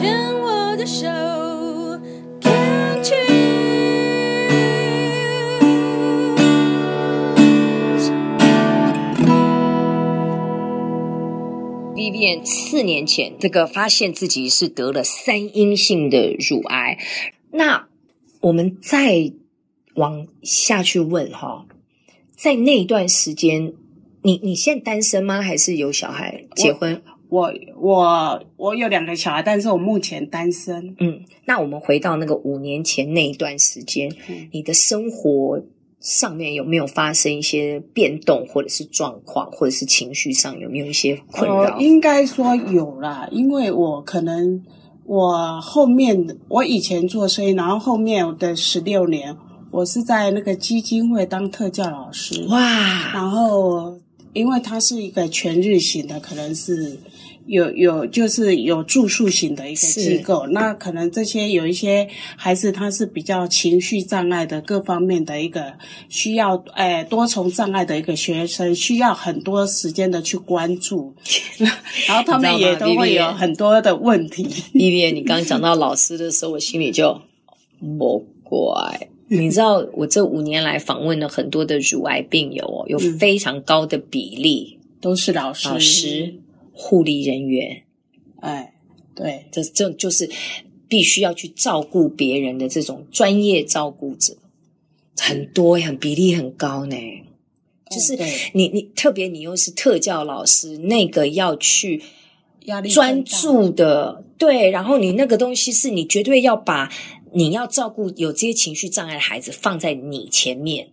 [0.00, 1.06] 牵我的手
[2.40, 3.04] ，Can't
[11.94, 16.96] Vivian 四年前这个发现自己是得了三阴性的乳癌，
[17.50, 17.86] 那
[18.40, 19.30] 我们再
[19.96, 21.66] 往下去问哈，
[22.34, 23.74] 在那一段时间，
[24.22, 25.42] 你你现在单身吗？
[25.42, 27.02] 还是有小孩结婚？
[27.30, 27.50] 我
[27.80, 30.94] 我我有两个小孩，但是我目前单身。
[30.98, 35.62] 嗯，那我们回到那个五年前那一段时间，嗯，你的生活。
[36.00, 41.74] 上面有没有发生一些变动，或者是状况，或者是情绪上有没有一些困扰？
[41.74, 44.64] 呃，应该说有啦，因为我可能
[45.04, 49.36] 我后面我以前做生意，然后后面的十六年，
[49.70, 52.46] 我是在那个基金会当特教老师。
[52.48, 53.12] 哇！
[53.12, 53.94] 然后
[54.32, 56.98] 因为它是一个全日型的，可能是。
[57.50, 65.72] 有有就是有住宿型的一个机构，那可能这些有一些孩子他是比较情绪障碍的各方面的一个
[66.08, 71.12] 需要，诶多重障碍的一个学生，需要很多时间的去关注，
[72.06, 74.46] 然后他们也都会有很多的问题。
[74.72, 77.20] 丽丽，你刚刚讲到老师的时候，我心里就
[77.80, 79.08] 莫怪。
[79.26, 85.68] 你知道，我这五年来访问了很多的乳癌病友哦，有非常高的比例、嗯、都是老师。
[85.68, 86.34] 老师
[86.82, 87.82] 护理人员，
[88.40, 88.72] 哎，
[89.14, 90.30] 对，这这就是
[90.88, 94.34] 必须要去照顾别人的这种专业照顾者，
[95.18, 96.96] 很多，很比例很高呢。
[97.90, 98.16] 就是
[98.54, 102.02] 你你特别你又是特教老师，那个要去
[102.90, 106.90] 专注的，对，然后你那个东西是你绝对要把
[107.32, 110.88] 你要照顾有这些情绪障碍的孩子放在你前面，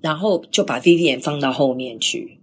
[0.00, 2.38] 然后就把 Vivian 放到后面去。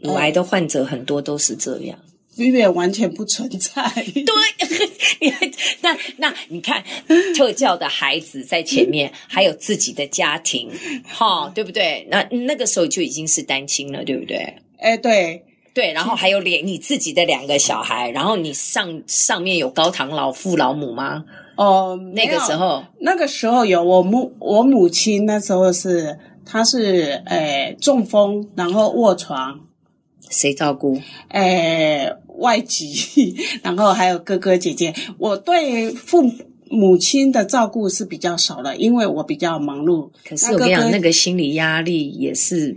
[0.00, 1.98] 乳癌的患者很多都是这样。
[2.36, 3.82] Vivian 完全不存在。
[3.94, 5.30] 对，
[5.82, 6.82] 那那你看，
[7.36, 10.70] 特教的孩子在前面，还有自己的家庭，
[11.06, 12.06] 哈，对不对？
[12.10, 14.56] 那那个时候就已经是单亲了，对不对？
[14.78, 21.24] 哎，对对，然后还有两你自己的两个小孩，然后你上上面有高堂老父老母吗？
[21.56, 29.60] 哦，那个时候，那个时候有我母我母亲，那时候是她是诶中风，然后卧床，
[30.30, 31.00] 谁照顾？
[31.28, 32.12] 诶。
[32.38, 34.92] 外籍， 然后还有哥哥姐姐。
[35.18, 36.28] 我对父
[36.68, 40.10] 母亲的照顾是比较少的，因为我比较忙碌。
[40.28, 42.76] 可是我跟你讲，那个心理压力也是，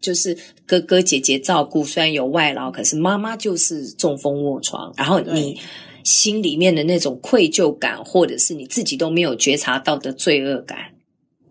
[0.00, 5.58] 就是哥哥姐姐照顾，虽然有外劳，可是妈妈就是中风卧床，然后你
[6.04, 10.78] 心里面的那种愧疚感，或者是你自己都没有觉察到的罪恶感，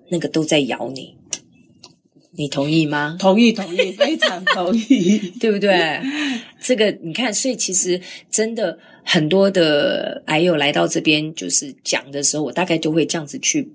[0.07, 1.17] 那个都在咬你。
[2.35, 3.15] 你同意吗？
[3.19, 6.01] 同意，同意，非常同意， 对不对？
[6.59, 8.01] 这个你看，所以其实
[8.31, 13.71] 真的很多的癌友来到这边，就是讲的时候，我大概就会这样子去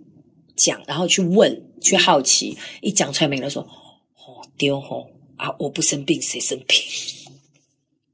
[0.57, 2.57] 讲，然后去问，去好奇。
[2.81, 3.63] 一讲出来，每个人说
[4.19, 5.55] ：“哦，丢哦啊！
[5.59, 6.79] 我不生病，谁生病？”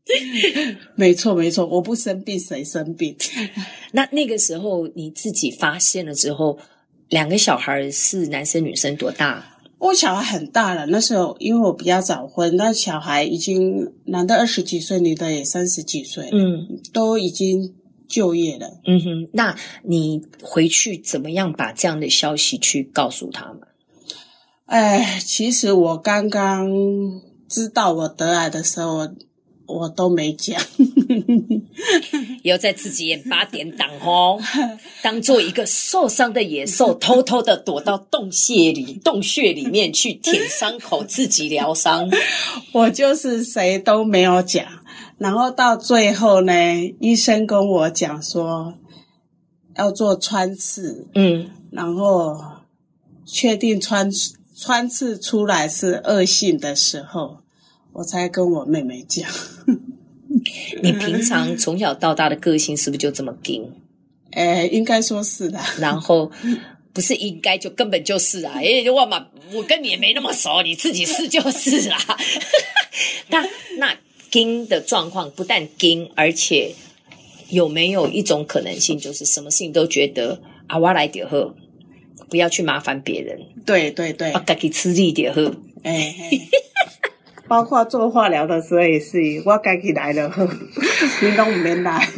[0.95, 3.17] 没错，没错，我不生病，谁生病？
[3.93, 6.59] 那那个时候你自己发现了之后，
[7.09, 9.54] 两个小孩是男生女生，多大？
[9.85, 17.75] 我小孩很大了，那时候因为我比较早婚，那小孩已经男的二十几岁，女的也三十几岁，嗯，都已经
[18.09, 18.67] 就业了。
[18.87, 23.61] 嗯哼，那你回去怎么样把这样的消息去告诉他们？
[24.65, 26.67] 哎，其实我刚刚
[27.47, 29.09] 知道我得癌的时候。
[29.67, 30.61] 我都没讲，
[32.45, 34.39] 要在自己眼八点档哦，
[35.03, 42.11] 当做一个受伤的野兽，偷偷的躲到洞穴里、洞穴里面去舔伤口，自己疗伤。
[42.73, 44.65] 我就是谁都没有讲，
[45.17, 46.53] 然后到最后呢，
[47.01, 48.75] 医生跟我讲说
[49.77, 52.39] 要做穿刺，嗯，然后
[53.25, 54.11] 确定穿
[54.55, 57.39] 穿刺出来是恶性的时候。
[57.95, 59.31] 我才跟我妹妹讲，
[60.83, 63.71] 你平常从小到大的个性是不是就这么硬？
[64.33, 65.59] 诶， 应该说是的。
[65.79, 66.31] 然后
[66.93, 68.55] 不是应该就根本就是啊！
[68.61, 71.99] 诶，我嘛，我跟你也没那么熟，你自己是就是啦。
[73.29, 73.45] 那
[73.79, 73.97] 那
[74.33, 76.75] 硬的状况不但硬，而且
[77.49, 81.55] 有没有一种可能性，就是什么事情都觉得啊，我来点喝，
[82.29, 83.41] 不要去麻烦别人。
[83.65, 85.55] 对对对，我自己吃力点喝。
[85.83, 86.15] 哎。
[87.47, 90.33] 包括做化疗的时候也是，我该起来了，
[91.21, 92.09] 你都没来，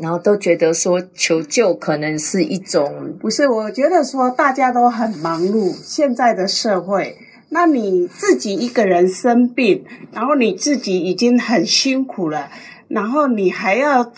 [0.00, 3.46] 然后都觉得说求救可能是一种，不是？
[3.48, 7.16] 我觉得说大家都很忙碌，现在的社会，
[7.50, 12.48] 那你自己一个人生病，然后你自己已经很辛苦了，
[12.88, 14.12] 然后你还要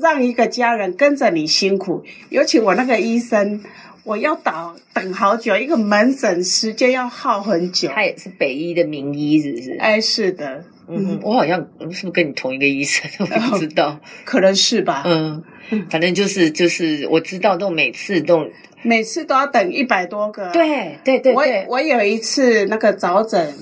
[0.00, 3.62] 让一个家人跟着你辛苦，尤其我那个医生，
[4.04, 4.54] 我要等
[4.94, 7.88] 等好久，一个门诊时间要耗很久。
[7.90, 9.76] 他也是北医的名医，是不是？
[9.78, 10.64] 哎，是的。
[10.88, 13.08] 嗯，我好像是不是跟你同一个医生？
[13.20, 15.04] 我不知道，可能是吧。
[15.06, 15.42] 嗯，
[15.88, 18.46] 反正就是就是，我知道都每次都
[18.82, 20.50] 每次都要等一百多个。
[20.50, 23.54] 对对对，我我有一次那个早诊，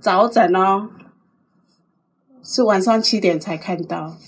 [0.00, 0.90] 早诊哦，
[2.44, 4.18] 是晚上七点才看到，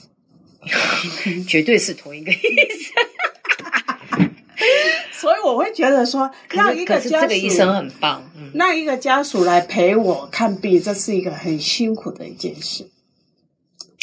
[1.46, 4.30] 绝对是同一个医生。
[5.12, 8.22] 所以我会觉得说，让一个家属，这个医生很棒。
[8.54, 12.88] 让一个家属来陪我看病，这是一个很辛苦的一件事。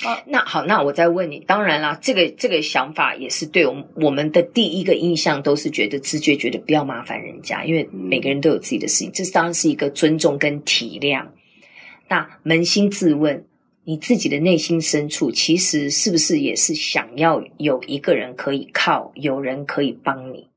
[0.04, 11.28] 啊，那好，那我再问你，当然啦，这个这个想法也是对我们我们的第一个印象都是觉得直觉觉得不要麻烦人家，因为每个人都有自己的事情，这当然是一个尊重跟体谅。
[12.10, 13.46] 那扪心自问，
[13.84, 20.50] 你自己的内心深处，其实是不是也是想要有一个人可以靠，有人可以帮你？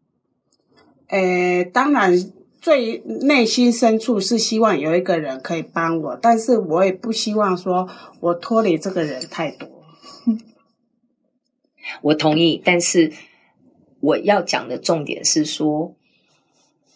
[1.08, 2.32] 诶，当然。
[2.58, 7.88] 最内心深处是希望有一个人可以帮我，但是我也不希望说
[8.18, 9.68] 我脱离这个人太多。
[12.02, 13.12] 我同意，但是
[14.00, 15.94] 我要讲的重点是说，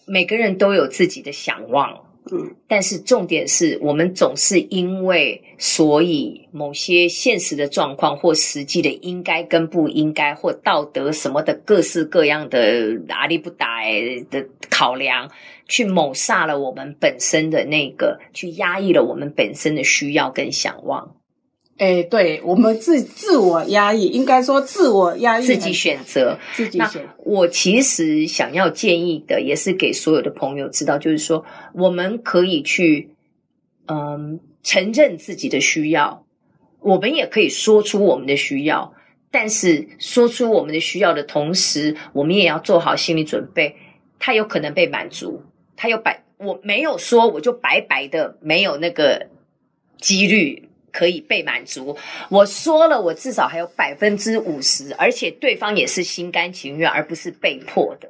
[0.06, 2.09] 每个人都有自己的想望。
[2.30, 13.80] 嗯，但是重点是我们总是因为所以某些现实的状况或实际的应该跟不应该或道德什么的各式各样的阿里不达
[14.30, 15.30] 的考量，
[15.66, 21.16] 去谋杀了我们本身的那个，去压抑了我们本身的需要跟想望。
[21.80, 27.02] 哎，对，我们自自我压抑，应该说自我压抑，自己选择，自己选。
[27.24, 31.42] 我其实想要建议的，也是给所有的朋友知道，就是说，
[31.72, 33.14] 我们可以去，
[33.86, 36.26] 嗯，承认自己的需要，
[36.80, 38.92] 我们也可以说出我们的需要，
[39.30, 43.74] 但是说出我们的需要的同时，我们也要做好心理准备，
[44.18, 45.42] 它有可能被满足，
[45.76, 49.28] 它有白，我没有说，我就白白的没有那个
[49.98, 50.66] 几率。
[50.92, 51.96] 可以被满足。
[52.28, 58.08] 我说了，我至少还有百分之五十，而且对方也是心甘情愿，而不是被迫的。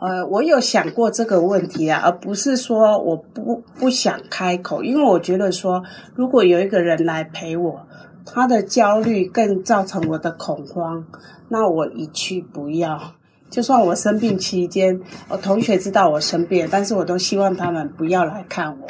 [0.00, 5.82] 呃，我有想过这个问题啊，而不是说我不不想开口，因为我觉得说，
[6.14, 7.86] 如果有一个人来陪我，
[8.26, 11.06] 他的焦虑更造成我的恐慌，
[11.48, 13.14] 那我一去不要。
[13.54, 18.86] 就算我生病期间，我同学知道我生病，但是我都希望他们不要来看我。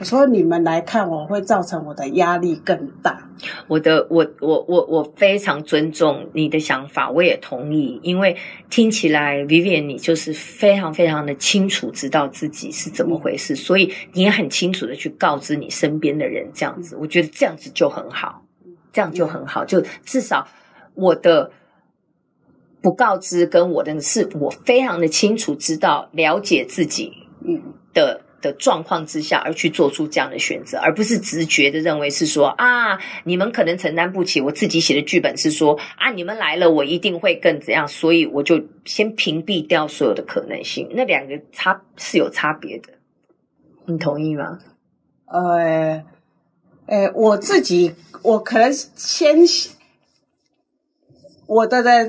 [0.00, 3.30] 我说你们来看我会造成我的压力更大。
[3.68, 8.36] 我的，我我我我非常尊重你的想法，我也同意，因为
[8.68, 18.42] 听起来 Vivian 你就是非常非常的清楚知道自己是怎么回事，所以你也很清楚的去告知你身边的人，这样子，我觉得这样子就很好，
[18.92, 20.44] 这样就很好，就至少
[20.94, 21.52] 我的。
[22.80, 27.12] 不告知跟我的是，我非常的清楚知道了解自己
[27.44, 34.40] 嗯的的状况之下，而去做出这样的选择，而不是直觉的认为是说啊，你们可能承担不起。
[34.40, 40.88] 我自己写的剧本是说啊，你们来了，我一定会更怎样，所以我就先屏蔽掉所有的可能性。
[40.92, 42.92] 那两个差是有差别的，
[43.86, 44.60] 你同意吗？
[45.26, 46.04] 呃，
[46.86, 47.92] 呃，我自己
[48.22, 49.36] 我可能先
[51.46, 52.08] 我的在。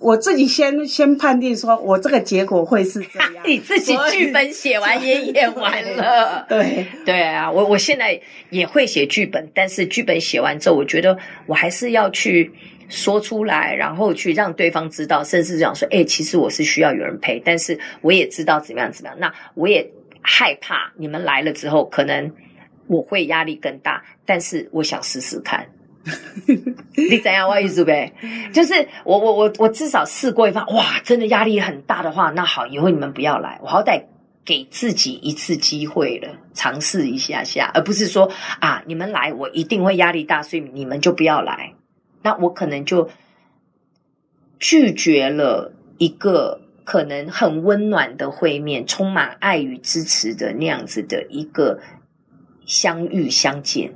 [0.00, 3.30] 我自己先先判定说，我这个结果会是这样。
[3.46, 11.16] 你自己剧本写完也演完了， 对对啊，我我现在也会写剧本，但是剧本写完之后，我觉得
[11.46, 12.50] 我还是要去
[12.88, 19.18] 说出来，然后去让对方知道，甚至这样说，哎，其实我是需要有人陪，但是我也知道怎么样怎么样。
[19.20, 19.86] 那我也
[20.22, 22.32] 害怕你们来了之后，可能
[22.86, 25.66] 我会压力更大，但是我想试试看。
[26.96, 27.46] 你怎样？
[27.48, 28.12] 我意思呗，
[28.52, 34.02] 就是我我我我至少试过一番，哇，真的压力很大的话，那好，以后你们不要来，我好歹
[34.44, 38.30] 给自己一次机会了，尝试一下下，而不是说
[38.60, 41.74] 啊，你们来我一定会压力大，所以你们就不要来，
[42.22, 43.08] 那我可能就
[44.58, 51.78] 拒绝了一个可能很温暖的会面，充满爱与支持的那样子的一个
[52.64, 53.92] 相遇相见。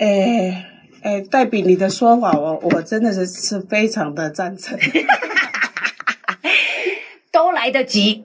[0.00, 0.64] 诶
[1.02, 4.78] 诶，黛比，你的说法，我我真的是是非常的赞成。
[7.30, 8.24] 都来得及，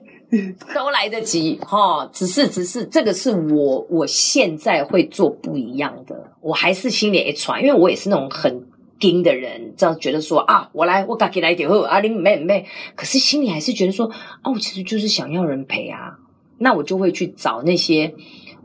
[0.74, 6.32] 都来得及哈、只是，只是这个是我我现在会做不一样的。
[6.40, 8.66] 我还是心里一传，因为我也是那种很
[8.98, 12.64] 盯的人，这样觉得说啊，我来，我赶紧来点，啊，你妹妹。
[12.94, 14.06] 可是心里还是觉得说，
[14.42, 16.16] 哦，我其实就是想要人陪啊。
[16.58, 18.14] 那我就会去找那些。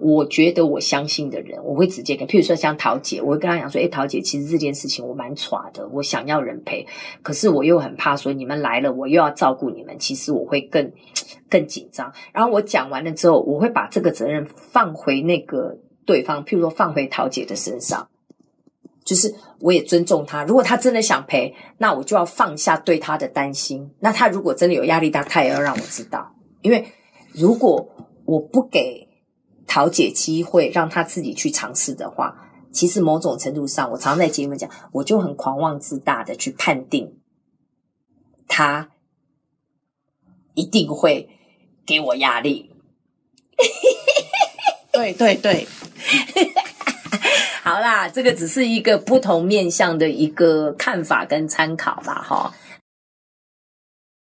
[0.01, 6.88] 我觉得我相信的人，我会直接跟，譬如说像桃姐，我会跟她讲说，诶，桃姐，其实这件事情我蛮闯的，我想要人陪，
[7.22, 10.91] 可是我又很怕说你们来了，我又要照顾你们，其实我会更
[11.48, 12.12] 更紧张。
[12.34, 18.10] 然后我讲完了之后，我会把这个责任放回那个对方，譬如说放回桃姐的身上，
[19.05, 23.91] 就是我也尊重她，如果她真的想陪，那我就要放下对她的担心。
[24.00, 26.86] 那她如果真的有压力大，她也要让我知道，因为
[27.34, 27.88] 如果
[28.25, 29.11] 我不给。
[29.74, 37.18] 桃姐机会让他自己去尝试的话，其实某种程度上，我常常在节目讲，我就很狂妄自大的去判定
[38.50, 38.90] 他
[40.56, 41.30] 一定会
[41.86, 42.75] 给我压力。
[44.92, 45.66] 对对对，
[47.63, 52.54] 好啦，这个只是一个不同面向的一个看法跟参考吧，哈。